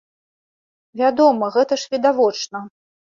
[1.01, 2.63] Вядома, гэта ж відавочна.